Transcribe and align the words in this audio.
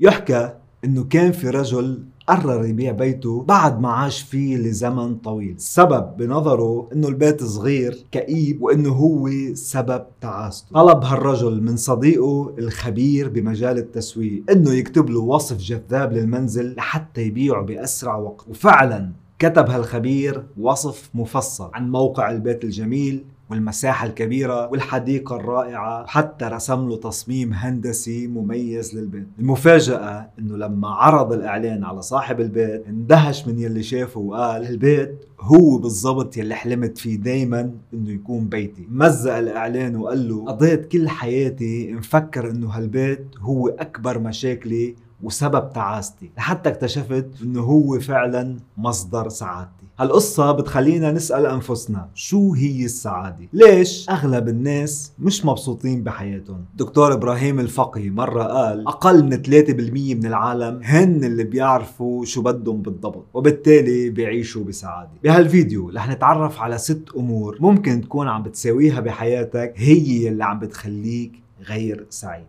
يحكى 0.00 0.52
إنه 0.84 1.04
كان 1.04 1.32
في 1.32 1.50
رجل 1.50 2.04
قرر 2.26 2.64
يبيع 2.64 2.92
بيته 2.92 3.42
بعد 3.42 3.80
ما 3.80 3.88
عاش 3.88 4.22
فيه 4.22 4.56
لزمن 4.56 5.14
طويل. 5.16 5.54
السبب 5.54 6.16
بنظره 6.16 6.88
إنه 6.92 7.08
البيت 7.08 7.44
صغير 7.44 8.04
كئيب 8.12 8.62
وإنه 8.62 8.90
هو 8.92 9.30
سبب 9.54 10.06
تعاسته. 10.20 10.72
طلب 10.74 11.04
هالرجل 11.04 11.62
من 11.62 11.76
صديقه 11.76 12.54
الخبير 12.58 13.28
بمجال 13.28 13.78
التسويق 13.78 14.44
إنه 14.50 14.72
يكتب 14.74 15.10
له 15.10 15.20
وصف 15.20 15.56
جذاب 15.56 16.12
للمنزل 16.12 16.74
لحتى 16.74 17.22
يبيعه 17.22 17.62
بأسرع 17.62 18.16
وقت. 18.16 18.48
وفعلا 18.48 19.10
كتب 19.38 19.70
هالخبير 19.70 20.46
وصف 20.60 21.10
مفصل 21.14 21.70
عن 21.74 21.90
موقع 21.90 22.30
البيت 22.30 22.64
الجميل 22.64 23.24
والمساحة 23.54 24.06
الكبيرة 24.06 24.68
والحديقة 24.70 25.36
الرائعة. 25.36 26.02
وحتى 26.02 26.44
رسم 26.44 26.88
له 26.88 26.96
تصميم 26.96 27.52
هندسي 27.52 28.26
مميز 28.26 28.94
للبيت. 28.96 29.26
المفاجأة 29.38 30.30
إنه 30.38 30.56
لما 30.56 30.88
عرض 30.88 31.32
الإعلان 31.32 31.84
على 31.84 32.02
صاحب 32.02 32.40
البيت 32.40 32.86
اندهش 32.88 33.46
من 33.46 33.58
يلي 33.58 33.82
شافه 33.82 34.20
وقال 34.20 34.66
البيت 34.68 35.24
هو 35.40 35.78
بالضبط 35.78 36.36
يلي 36.36 36.54
حلمت 36.54 36.98
فيه 36.98 37.16
دايما 37.16 37.70
إنه 37.94 38.10
يكون 38.10 38.48
بيتي. 38.48 38.86
مزق 38.90 39.36
الإعلان 39.36 39.96
وقال 39.96 40.28
له 40.28 40.44
قضيت 40.44 40.86
كل 40.86 41.08
حياتي 41.08 41.92
مفكر 41.92 42.50
إنه 42.50 42.68
هالبيت 42.68 43.26
هو 43.38 43.68
أكبر 43.68 44.18
مشاكلي 44.18 44.94
وسبب 45.22 45.72
تعاستي 45.72 46.30
لحتى 46.36 46.68
اكتشفت 46.68 47.26
إنه 47.42 47.60
هو 47.60 48.00
فعلا 48.00 48.56
مصدر 48.78 49.28
سعادتي 49.28 49.84
هالقصة 49.98 50.52
بتخلينا 50.52 51.12
نسأل 51.12 51.46
أنفسنا 51.46 52.08
شو 52.14 52.54
هي 52.54 52.84
السعادة؟ 52.84 53.48
ليش 53.52 54.10
أغلب 54.10 54.48
الناس 54.48 55.12
مش 55.18 55.44
مبسوطين 55.44 56.02
بحياتهم؟ 56.02 56.64
دكتور 56.76 57.12
إبراهيم 57.12 57.60
الفقي 57.60 58.10
مرة 58.10 58.42
قال 58.42 58.88
أقل 58.88 59.24
من 59.24 59.42
3% 59.42 60.16
من 60.16 60.26
العالم 60.26 60.80
هن 60.82 61.24
اللي 61.24 61.44
بيعرفوا 61.44 62.24
شو 62.24 62.42
بدهم 62.42 62.82
بالضبط 62.82 63.24
وبالتالي 63.34 64.10
بيعيشوا 64.10 64.64
بسعادة 64.64 65.10
بهالفيديو 65.24 65.90
رح 65.90 66.08
نتعرف 66.08 66.60
على 66.60 66.78
ست 66.78 67.08
أمور 67.16 67.56
ممكن 67.60 68.00
تكون 68.00 68.28
عم 68.28 68.42
بتساويها 68.42 69.00
بحياتك 69.00 69.72
هي 69.76 70.28
اللي 70.28 70.44
عم 70.44 70.58
بتخليك 70.58 71.32
غير 71.68 72.06
سعيد 72.10 72.44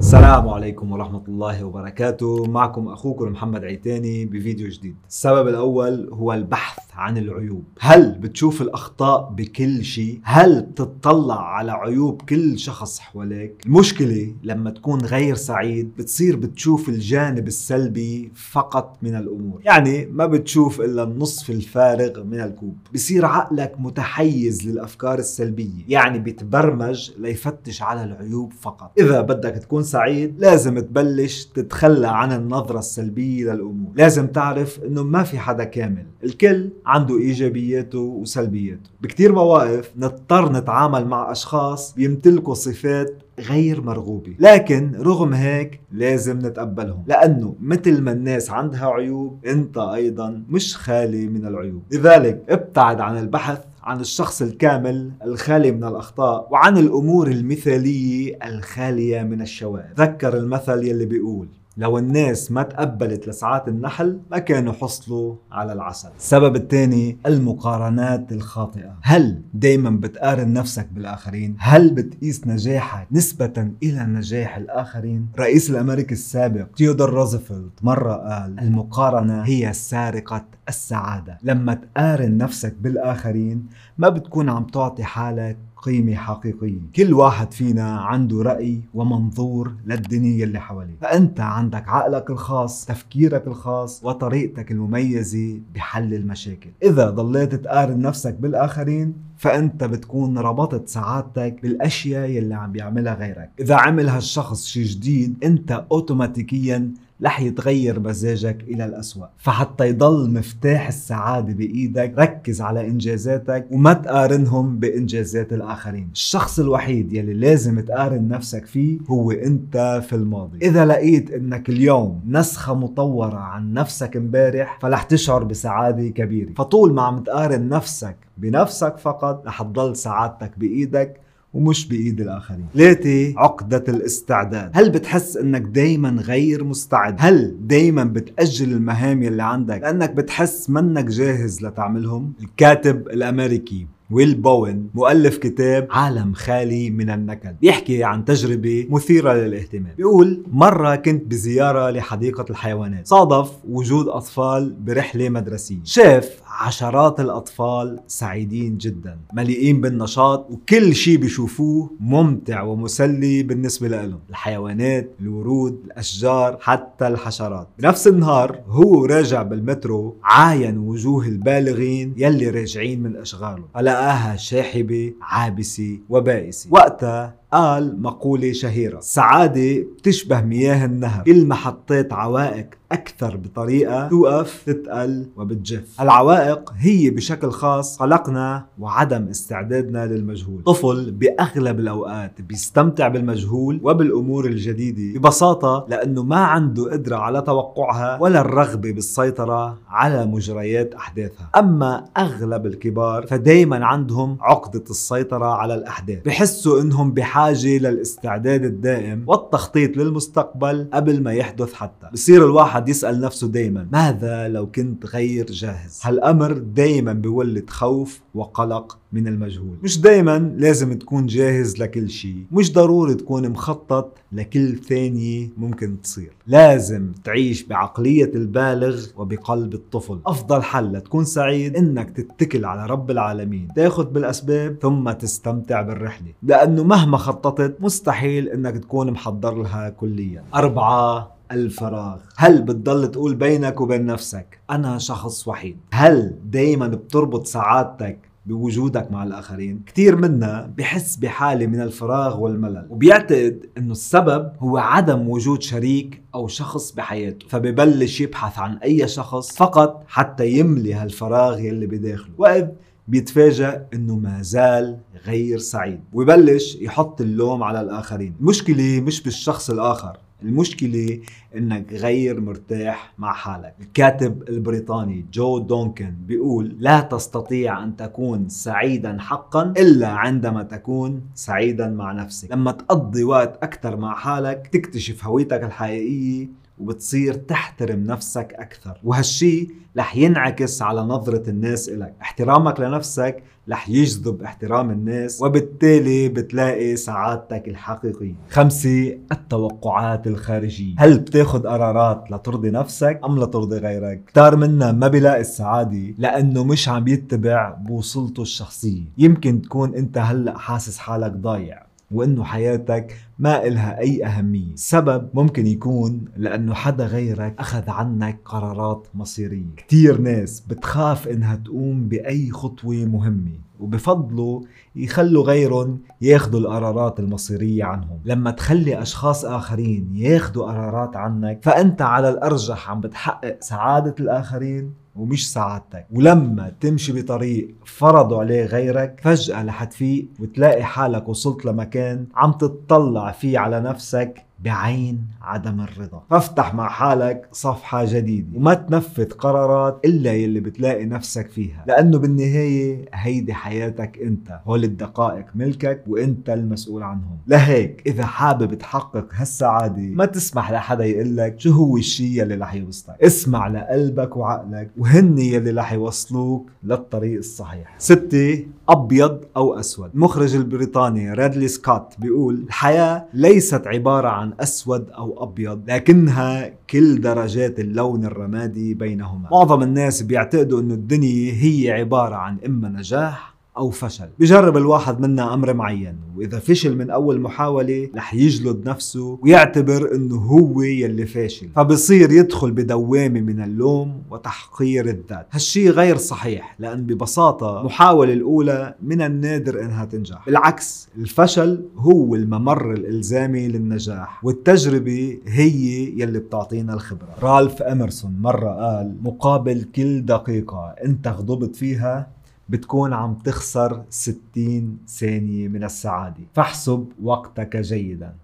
السلام 0.00 0.48
عليكم 0.48 0.92
ورحمة 0.92 1.22
الله 1.28 1.64
وبركاته. 1.64 2.44
معكم 2.44 2.88
أخوكم 2.88 3.28
محمد 3.28 3.64
عيتاني 3.64 4.24
بفيديو 4.24 4.68
جديد. 4.68 4.96
السبب 5.08 5.48
الأول 5.48 6.08
هو 6.12 6.32
البحث 6.32 6.78
عن 6.94 7.18
العيوب. 7.18 7.64
هل 7.80 8.18
بتشوف 8.18 8.62
الأخطاء 8.62 9.30
بكل 9.30 9.84
شيء؟ 9.84 10.20
هل 10.24 10.62
بتطلع 10.62 11.40
على 11.40 11.72
عيوب 11.72 12.22
كل 12.22 12.58
شخص 12.58 12.98
حواليك؟ 12.98 13.62
المشكلة 13.66 14.34
لما 14.42 14.70
تكون 14.70 15.00
غير 15.00 15.34
سعيد 15.34 15.92
بتصير 15.98 16.36
بتشوف 16.36 16.88
الجانب 16.88 17.46
السلبي 17.46 18.32
فقط 18.34 18.98
من 19.02 19.14
الأمور. 19.14 19.60
يعني 19.64 20.06
ما 20.06 20.26
بتشوف 20.26 20.80
إلا 20.80 21.02
النصف 21.02 21.50
الفارغ 21.50 22.24
من 22.24 22.40
الكوب. 22.40 22.76
بصير 22.94 23.26
عقلك 23.26 23.74
متحيز 23.78 24.68
للأفكار 24.68 25.18
السلبية. 25.18 25.84
يعني 25.88 26.18
بيتبرمج 26.18 27.10
ليفتش 27.18 27.82
على 27.82 28.04
العيوب 28.04 28.52
فقط. 28.52 28.92
إذا 28.98 29.20
بدك 29.20 29.54
تكون 29.54 29.82
سعيد 29.90 30.40
لازم 30.40 30.78
تبلش 30.78 31.44
تتخلى 31.44 32.08
عن 32.08 32.32
النظرة 32.32 32.78
السلبية 32.78 33.52
للأمور. 33.52 33.92
لازم 33.94 34.26
تعرف 34.26 34.80
إنه 34.86 35.02
ما 35.02 35.22
في 35.22 35.38
حدا 35.38 35.64
كامل. 35.64 36.06
الكل 36.24 36.70
عنده 36.86 37.18
إيجابياته 37.18 37.98
وسلبياته. 37.98 38.90
بكتير 39.00 39.32
مواقف 39.32 39.90
نضطر 39.96 40.52
نتعامل 40.52 41.06
مع 41.06 41.32
أشخاص 41.32 41.94
بيمتلكوا 41.94 42.54
صفات 42.54 43.22
غير 43.40 43.80
مرغوبة 43.82 44.34
لكن 44.38 44.92
رغم 45.00 45.32
هيك 45.34 45.80
لازم 45.92 46.38
نتقبلهم. 46.38 47.04
لأنه 47.06 47.54
مثل 47.62 48.00
ما 48.00 48.12
الناس 48.12 48.50
عندها 48.50 48.86
عيوب 48.86 49.38
أنت 49.46 49.78
أيضا 49.78 50.42
مش 50.50 50.76
خالي 50.76 51.26
من 51.26 51.46
العيوب. 51.46 51.82
لذلك 51.92 52.42
ابتعد 52.48 53.00
عن 53.00 53.18
البحث 53.18 53.58
عن 53.82 54.00
الشخص 54.00 54.42
الكامل 54.42 55.10
الخالي 55.24 55.72
من 55.72 55.84
الأخطاء 55.84 56.48
وعن 56.50 56.78
الأمور 56.78 57.28
المثالية 57.28 58.38
الخالية 58.44 59.22
من 59.22 59.42
الشوائب 59.42 59.86
ذكر 59.96 60.36
المثل 60.36 60.84
يلي 60.84 61.04
بيقول 61.04 61.48
لو 61.80 61.98
الناس 61.98 62.52
ما 62.52 62.62
تقبلت 62.62 63.28
لسعات 63.28 63.68
النحل 63.68 64.20
ما 64.30 64.38
كانوا 64.38 64.72
حصلوا 64.72 65.34
على 65.52 65.72
العسل 65.72 66.08
السبب 66.18 66.56
الثاني 66.56 67.18
المقارنات 67.26 68.32
الخاطئة 68.32 68.96
هل 69.02 69.42
دايما 69.54 69.90
بتقارن 69.90 70.52
نفسك 70.52 70.88
بالآخرين؟ 70.92 71.56
هل 71.58 71.90
بتقيس 71.90 72.46
نجاحك 72.46 73.06
نسبة 73.12 73.70
إلى 73.82 74.04
نجاح 74.04 74.56
الآخرين؟ 74.56 75.28
رئيس 75.38 75.70
الأمريكي 75.70 76.14
السابق 76.14 76.66
تيودور 76.76 77.10
روزفلت 77.10 77.72
مرة 77.82 78.12
قال 78.12 78.60
المقارنة 78.60 79.42
هي 79.42 79.72
سارقة 79.72 80.44
السعادة 80.68 81.38
لما 81.42 81.74
تقارن 81.74 82.36
نفسك 82.36 82.74
بالآخرين 82.80 83.66
ما 83.98 84.08
بتكون 84.08 84.48
عم 84.48 84.64
تعطي 84.64 85.04
حالك 85.04 85.56
قيمة 85.82 86.14
حقيقية 86.14 86.78
كل 86.96 87.14
واحد 87.14 87.52
فينا 87.52 88.00
عنده 88.00 88.42
رأي 88.42 88.80
ومنظور 88.94 89.72
للدنيا 89.86 90.44
اللي 90.44 90.60
حواليه. 90.60 90.94
فأنت 91.00 91.40
عندك 91.40 91.88
عقلك 91.88 92.30
الخاص 92.30 92.84
تفكيرك 92.84 93.46
الخاص 93.46 94.04
وطريقتك 94.04 94.70
المميزة 94.70 95.60
بحل 95.74 96.14
المشاكل. 96.14 96.70
إذا 96.82 97.10
ضليت 97.10 97.54
تقارن 97.54 98.00
نفسك 98.02 98.34
بالآخرين 98.34 99.14
فأنت 99.36 99.84
بتكون 99.84 100.38
ربطت 100.38 100.88
سعادتك 100.88 101.56
بالأشياء 101.62 102.28
يلي 102.28 102.54
عم 102.54 102.72
بيعملها 102.72 103.14
غيرك. 103.14 103.50
إذا 103.60 103.74
عمل 103.74 104.08
هالشخص 104.08 104.66
شي 104.66 104.82
جديد 104.82 105.34
أنت 105.44 105.84
أوتوماتيكيا 105.92 106.90
رح 107.24 107.40
يتغير 107.40 108.00
مزاجك 108.00 108.64
إلى 108.68 108.84
الأسوأ. 108.84 109.26
فحتى 109.38 109.88
يضل 109.88 110.30
مفتاح 110.30 110.88
السعادة 110.88 111.52
بإيدك 111.52 112.14
ركز 112.18 112.60
على 112.60 112.86
إنجازاتك 112.86 113.66
وما 113.70 113.92
تقارنهم 113.92 114.78
بإنجازات 114.78 115.52
الآخرين. 115.52 116.08
الشخص 116.12 116.58
الوحيد 116.58 117.12
يلي 117.12 117.34
لازم 117.34 117.80
تقارن 117.80 118.28
نفسك 118.28 118.66
فيه 118.66 118.98
هو 119.10 119.30
أنت 119.30 120.02
في 120.08 120.16
الماضي. 120.16 120.58
إذا 120.62 120.86
لقيت 120.86 121.30
أنك 121.30 121.68
اليوم 121.68 122.20
نسخة 122.28 122.74
مطورة 122.74 123.36
عن 123.36 123.72
نفسك 123.72 124.16
امبارح 124.16 124.78
فلح 124.82 125.02
تشعر 125.02 125.44
بسعادة 125.44 126.08
كبيرة. 126.08 126.52
فطول 126.56 126.92
ما 126.92 127.02
عم 127.02 127.18
تقارن 127.22 127.68
نفسك 127.68 128.16
بنفسك 128.38 128.98
فقط 128.98 129.46
رح 129.46 129.62
تضل 129.62 129.96
سعادتك 129.96 130.58
بإيدك 130.58 131.20
ومش 131.54 131.88
بإيد 131.88 132.20
الآخرين. 132.20 132.66
ثلاثة 132.74 133.34
عقدة 133.36 133.84
الاستعداد. 133.88 134.70
هل 134.74 134.90
بتحس 134.90 135.36
إنك 135.36 135.62
دايما 135.62 136.10
غير 136.22 136.64
مستعد؟ 136.64 137.16
هل 137.18 137.56
دايما 137.60 138.04
بتأجل 138.04 138.72
المهام 138.72 139.22
اللي 139.22 139.42
عندك؟ 139.42 139.80
لأنك 139.80 140.10
بتحس 140.10 140.70
منك 140.70 141.04
جاهز 141.04 141.62
لتعملهم؟ 141.64 142.32
الكاتب 142.42 143.08
الأمريكي 143.08 143.86
ويل 144.10 144.34
بوين 144.34 144.90
مؤلف 144.94 145.36
كتاب 145.36 145.86
عالم 145.90 146.32
خالي 146.32 146.90
من 146.90 147.10
النكد 147.10 147.56
بيحكي 147.60 148.04
عن 148.04 148.24
تجربة 148.24 148.86
مثيرة 148.90 149.32
للاهتمام. 149.32 149.94
بيقول 149.96 150.42
مرة 150.52 150.96
كنت 150.96 151.24
بزيارة 151.24 151.90
لحديقة 151.90 152.44
الحيوانات 152.50 153.06
صادف 153.06 153.50
وجود 153.68 154.08
أطفال 154.08 154.76
برحلة 154.80 155.28
مدرسية. 155.28 155.78
شاف 155.84 156.40
عشرات 156.50 157.20
الأطفال 157.20 158.00
سعيدين 158.06 158.78
جدا 158.78 159.18
مليئين 159.32 159.80
بالنشاط 159.80 160.50
وكل 160.50 160.94
شيء 160.94 161.16
بيشوفوه 161.16 161.90
ممتع 162.00 162.62
ومسلي 162.62 163.42
بالنسبة 163.42 163.88
لهم 163.88 164.18
الحيوانات 164.30 165.10
الورود 165.20 165.80
الأشجار 165.84 166.58
حتى 166.60 167.06
الحشرات. 167.08 167.68
بنفس 167.78 168.06
النهار 168.06 168.60
هو 168.68 169.04
راجع 169.04 169.42
بالمترو 169.42 170.16
عاين 170.22 170.78
وجوه 170.78 171.26
البالغين 171.26 172.14
يلي 172.16 172.50
راجعين 172.50 173.02
من 173.02 173.16
أشغاله 173.16 173.64
فلقاها 173.74 174.36
شاحبة 174.36 175.12
عابسة 175.22 175.98
وبائسة. 176.08 176.68
وقتها 176.72 177.39
قال 177.52 178.02
مقولة 178.02 178.52
شهيرة. 178.52 178.98
السعادة 178.98 179.78
بتشبه 179.98 180.40
مياه 180.40 180.84
النهر. 180.84 181.24
كل 181.24 181.46
ما 181.46 181.54
حطيت 181.54 182.12
عوائق 182.12 182.66
أكثر 182.92 183.36
بطريقة 183.36 184.08
توقف 184.08 184.62
تتقل 184.66 185.26
وبتجف. 185.36 186.00
العوائق 186.00 186.72
هي 186.76 187.10
بشكل 187.10 187.50
خاص 187.50 187.98
قلقنا 187.98 188.66
وعدم 188.78 189.28
استعدادنا 189.28 190.06
للمجهول. 190.06 190.62
طفل 190.62 191.10
بأغلب 191.10 191.80
الأوقات 191.80 192.40
بيستمتع 192.40 193.08
بالمجهول 193.08 193.80
وبالأمور 193.82 194.46
الجديدة 194.46 195.18
ببساطة 195.18 195.86
لأنه 195.88 196.22
ما 196.22 196.36
عنده 196.36 196.92
قدرة 196.92 197.16
على 197.16 197.42
توقعها 197.42 198.18
ولا 198.20 198.40
الرغبة 198.40 198.92
بالسيطرة 198.92 199.78
على 199.88 200.26
مجريات 200.26 200.94
أحداثها. 200.94 201.50
أما 201.56 202.04
أغلب 202.16 202.66
الكبار 202.66 203.26
فدايما 203.26 203.86
عندهم 203.86 204.36
عقدة 204.40 204.84
السيطرة 204.90 205.46
على 205.46 205.74
الأحداث. 205.74 206.24
بحسوا 206.24 206.80
إنهم 206.80 207.12
بحاجة 207.12 207.39
للاستعداد 207.48 208.64
الدائم 208.64 209.24
والتخطيط 209.26 209.96
للمستقبل 209.96 210.88
قبل 210.92 211.22
ما 211.22 211.32
يحدث 211.32 211.72
حتى. 211.72 212.08
بصير 212.12 212.44
الواحد 212.44 212.88
يسأل 212.88 213.20
نفسه 213.20 213.48
دايما 213.48 213.88
ماذا 213.92 214.48
لو 214.48 214.70
كنت 214.70 215.06
غير 215.06 215.46
جاهز؟ 215.46 216.00
هالأمر 216.02 216.52
دايما 216.52 217.12
بيولد 217.12 217.70
خوف 217.70 218.20
وقلق 218.34 218.98
من 219.12 219.28
المجهول. 219.28 219.76
مش 219.82 220.00
دايما 220.00 220.54
لازم 220.56 220.98
تكون 220.98 221.26
جاهز 221.26 221.78
لكل 221.78 222.10
شيء. 222.10 222.44
مش 222.52 222.72
ضروري 222.72 223.14
تكون 223.14 223.48
مخطط 223.48 224.18
لكل 224.32 224.76
ثانية 224.76 225.48
ممكن 225.58 226.00
تصير. 226.02 226.32
لازم 226.46 227.12
تعيش 227.24 227.62
بعقلية 227.62 228.30
البالغ 228.34 229.06
وبقلب 229.16 229.74
الطفل. 229.74 230.18
أفضل 230.26 230.62
حل 230.62 230.92
لتكون 230.92 231.24
سعيد 231.24 231.76
إنك 231.76 232.10
تتكل 232.10 232.64
على 232.64 232.86
رب 232.86 233.10
العالمين. 233.10 233.68
تاخد 233.76 234.12
بالأسباب 234.12 234.76
ثم 234.82 235.10
تستمتع 235.10 235.82
بالرحلة. 235.82 236.32
لأنه 236.42 236.84
مهما 236.84 237.16
خططت 237.16 237.76
مستحيل 237.80 238.48
إنك 238.48 238.78
تكون 238.78 239.10
محضر 239.10 239.62
لها 239.62 239.90
كليا. 239.90 240.44
أربعة 240.54 241.36
الفراغ. 241.52 242.18
هل 242.36 242.62
بتضل 242.62 243.10
تقول 243.10 243.34
بينك 243.34 243.80
وبين 243.80 244.06
نفسك 244.06 244.58
أنا 244.70 244.98
شخص 244.98 245.48
وحيد 245.48 245.76
هل 245.92 246.34
دايما 246.44 246.88
بتربط 246.88 247.46
سعادتك 247.46 248.18
بوجودك 248.46 249.12
مع 249.12 249.24
الآخرين. 249.24 249.82
كثير 249.86 250.16
منا 250.16 250.72
بحس 250.78 251.16
بحالة 251.16 251.66
من 251.66 251.80
الفراغ 251.80 252.40
والملل 252.40 252.86
وبيعتقد 252.90 253.66
أنه 253.78 253.92
السبب 253.92 254.52
هو 254.60 254.78
عدم 254.78 255.28
وجود 255.28 255.62
شريك 255.62 256.22
أو 256.34 256.48
شخص 256.48 256.92
بحياته 256.92 257.48
فببلش 257.48 258.20
يبحث 258.20 258.58
عن 258.58 258.76
أي 258.76 259.08
شخص 259.08 259.56
فقط 259.56 260.04
حتى 260.08 260.48
يملي 260.48 260.94
هالفراغ 260.94 261.58
يلي 261.58 261.86
بداخله. 261.86 262.34
وإذ 262.38 262.66
بيتفاجأ 263.08 263.86
إنه 263.94 264.16
ما 264.16 264.42
زال 264.42 264.98
غير 265.26 265.58
سعيد 265.58 266.00
ويبلش 266.12 266.76
يحط 266.80 267.20
اللوم 267.20 267.62
على 267.62 267.80
الآخرين. 267.80 268.34
المشكلة 268.40 269.00
مش 269.00 269.22
بالشخص 269.22 269.70
الآخر. 269.70 270.16
المشكلة 270.42 271.20
إنك 271.56 271.92
غير 271.92 272.40
مرتاح 272.40 273.12
مع 273.18 273.32
حالك. 273.32 273.74
الكاتب 273.80 274.48
البريطاني 274.48 275.24
جو 275.32 275.58
دونكن 275.58 276.14
بيقول 276.26 276.76
لا 276.78 277.00
تستطيع 277.00 277.82
أن 277.84 277.96
تكون 277.96 278.48
سعيدا 278.48 279.16
حقا 279.20 279.62
إلا 279.62 280.08
عندما 280.08 280.62
تكون 280.62 281.22
سعيدا 281.34 281.88
مع 281.88 282.12
نفسك. 282.12 282.52
لما 282.52 282.72
تقضي 282.72 283.24
وقت 283.24 283.62
أكثر 283.62 283.96
مع 283.96 284.14
حالك 284.14 284.66
تكتشف 284.72 285.24
هويتك 285.24 285.64
الحقيقية 285.64 286.48
وبتصير 286.80 287.34
تحترم 287.34 288.04
نفسك 288.04 288.54
أكثر. 288.58 289.00
وهالشي 289.04 289.68
رح 289.98 290.16
ينعكس 290.16 290.82
على 290.82 291.00
نظرة 291.00 291.50
الناس 291.50 291.88
إلك. 291.88 292.14
احترامك 292.22 292.80
لنفسك 292.80 293.42
رح 293.68 293.88
يجذب 293.88 294.42
احترام 294.42 294.90
الناس 294.90 295.42
وبالتالي 295.42 296.28
بتلاقي 296.28 296.96
سعادتك 296.96 297.68
الحقيقية. 297.68 298.34
خمسة 298.50 299.18
التوقعات 299.32 300.26
الخارجية. 300.26 300.94
هل 300.98 301.18
بتاخد 301.18 301.66
قرارات 301.66 302.24
لترضي 302.30 302.70
نفسك 302.70 303.20
أم 303.24 303.38
لترضي 303.42 303.78
غيرك؟ 303.78 304.24
كتار 304.26 304.56
منا 304.56 304.92
ما 304.92 305.08
بيلاقي 305.08 305.40
السعادة 305.40 306.14
لأنه 306.18 306.64
مش 306.64 306.88
عم 306.88 307.08
يتبع 307.08 307.70
بوصلته 307.70 308.42
الشخصية. 308.42 309.02
يمكن 309.18 309.62
تكون 309.62 309.94
أنت 309.94 310.18
هلأ 310.18 310.58
حاسس 310.58 310.98
حالك 310.98 311.32
ضايع 311.32 311.86
وإنه 312.10 312.44
حياتك 312.44 313.16
ما 313.40 313.66
إلها 313.66 313.98
أي 313.98 314.24
أهمية. 314.26 314.72
السبب 314.72 315.28
ممكن 315.34 315.66
يكون 315.66 316.24
لأنه 316.36 316.74
حدا 316.74 317.06
غيرك 317.06 317.54
أخذ 317.58 317.90
عنك 317.90 318.40
قرارات 318.44 319.06
مصيرية. 319.14 319.74
كتير 319.76 320.20
ناس 320.20 320.60
بتخاف 320.60 321.28
إنها 321.28 321.56
تقوم 321.56 322.08
بأي 322.08 322.50
خطوة 322.50 322.94
مهمة 323.04 323.52
وبفضلوا 323.80 324.60
يخلوا 324.96 325.44
غيرهم 325.44 326.00
ياخذوا 326.20 326.60
القرارات 326.60 327.20
المصيرية 327.20 327.84
عنهم. 327.84 328.20
لما 328.24 328.50
تخلي 328.50 329.02
أشخاص 329.02 329.44
آخرين 329.44 330.10
ياخذوا 330.14 330.66
قرارات 330.66 331.16
عنك 331.16 331.58
فأنت 331.62 332.02
على 332.02 332.28
الأرجح 332.28 332.90
عم 332.90 333.00
بتحقق 333.00 333.56
سعادة 333.60 334.14
الآخرين 334.20 334.94
ومش 335.16 335.52
سعادتك. 335.52 336.06
ولما 336.12 336.72
تمشي 336.80 337.12
بطريق 337.22 337.74
فرضوا 337.84 338.40
عليه 338.40 338.64
غيرك 338.64 339.20
فجأة 339.22 339.62
رح 339.64 339.84
تفيق 339.84 340.28
وتلاقي 340.40 340.84
حالك 340.84 341.28
وصلت 341.28 341.64
لمكان 341.64 342.26
عم 342.34 342.52
تتطلع 342.52 343.29
فيه 343.32 343.58
على 343.58 343.80
نفسك. 343.80 344.46
بعين 344.64 345.26
عدم 345.42 345.80
الرضا. 345.80 346.22
فافتح 346.30 346.74
مع 346.74 346.88
حالك 346.88 347.48
صفحة 347.52 348.04
جديدة. 348.04 348.58
وما 348.58 348.74
تنفذ 348.74 349.30
قرارات 349.30 350.00
إلا 350.04 350.32
يلي 350.32 350.60
بتلاقي 350.60 351.04
نفسك 351.04 351.50
فيها. 351.50 351.84
لأنه 351.88 352.18
بالنهاية 352.18 353.04
هيدي 353.14 353.54
حياتك 353.54 354.18
أنت. 354.22 354.60
هول 354.66 354.84
الدقائق 354.84 355.46
ملكك 355.54 356.02
وأنت 356.06 356.50
المسؤول 356.50 357.02
عنهم. 357.02 357.38
لهيك 357.46 358.02
إذا 358.06 358.24
حابب 358.24 358.74
تحقق 358.74 359.26
هالسعادة 359.32 360.02
ما 360.02 360.24
تسمح 360.24 360.70
لحدا 360.70 361.04
يقلك 361.04 361.60
شو 361.60 361.70
هو 361.70 361.96
الشيء 361.96 362.42
يلي 362.42 362.54
رح 362.54 362.74
يوصلك. 362.74 363.16
اسمع 363.22 363.68
لقلبك 363.68 364.36
وعقلك 364.36 364.90
وهن 364.98 365.38
يلي 365.38 365.70
رح 365.70 365.92
يوصلوك 365.92 366.70
للطريق 366.84 367.38
الصحيح. 367.38 367.94
ستة 367.98 368.66
أبيض 368.88 369.40
أو 369.56 369.80
أسود. 369.80 370.10
المخرج 370.14 370.54
البريطاني 370.54 371.32
رادلي 371.32 371.68
سكوت 371.68 372.14
بيقول 372.18 372.54
الحياة 372.54 373.24
ليست 373.34 373.86
عبارة 373.86 374.28
عن 374.28 374.49
أسود 374.60 375.10
أو 375.10 375.42
أبيض 375.42 375.90
لكنها 375.90 376.74
كل 376.90 377.20
درجات 377.20 377.80
اللون 377.80 378.24
الرمادي 378.24 378.94
بينهما. 378.94 379.48
معظم 379.52 379.82
الناس 379.82 380.22
بيعتقدوا 380.22 380.80
أن 380.80 380.90
الدنيا 380.90 381.52
هي 381.52 381.90
عبارة 381.92 382.34
عن 382.34 382.56
إما 382.66 382.88
نجاح 382.88 383.49
أو 383.76 383.90
فشل. 383.90 384.28
بجرب 384.38 384.76
الواحد 384.76 385.20
منا 385.20 385.54
أمر 385.54 385.74
معين 385.74 386.16
وإذا 386.36 386.58
فشل 386.58 386.96
من 386.96 387.10
أول 387.10 387.40
محاولة 387.40 388.08
رح 388.16 388.34
يجلد 388.34 388.88
نفسه 388.88 389.38
ويعتبر 389.42 390.14
أنه 390.14 390.36
هو 390.36 390.82
يلي 390.82 391.26
فاشل. 391.26 391.68
فبصير 391.76 392.30
يدخل 392.30 392.70
بدوامة 392.70 393.40
من 393.40 393.62
اللوم 393.62 394.22
وتحقير 394.30 395.08
الذات. 395.08 395.46
هالشي 395.50 395.90
غير 395.90 396.16
صحيح 396.16 396.76
لأن 396.78 397.06
ببساطة 397.06 397.80
المحاولة 397.80 398.32
الأولى 398.32 398.94
من 399.02 399.22
النادر 399.22 399.80
أنها 399.84 400.04
تنجح. 400.04 400.46
بالعكس 400.46 401.08
الفشل 401.18 401.84
هو 401.96 402.34
الممر 402.34 402.92
الإلزامي 402.92 403.68
للنجاح 403.68 404.44
والتجربة 404.44 405.38
هي 405.46 406.04
يلي 406.20 406.38
بتعطينا 406.38 406.94
الخبرة. 406.94 407.34
رالف 407.42 407.82
أمرسون 407.82 408.36
مرة 408.40 408.70
قال 408.70 409.16
مقابل 409.22 409.82
كل 409.82 410.24
دقيقة 410.24 410.94
أنت 411.04 411.28
غضبت 411.28 411.76
فيها 411.76 412.39
بتكون 412.70 413.12
عم 413.12 413.34
تخسر 413.34 414.04
60 414.10 414.98
ثانية 415.08 415.68
من 415.68 415.84
السعادة. 415.84 416.44
فاحسب 416.54 417.08
وقتك 417.22 417.76
جيدا. 417.76 418.34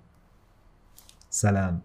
سلام. 1.31 1.81